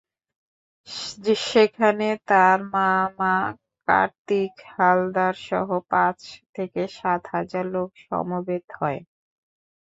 [1.47, 3.35] সেখানে তাঁর মামা
[3.87, 6.19] কার্তিক হালদারসহ পাঁচ
[6.55, 8.99] থেকে সাত হাজার লোক সমবেত হয়।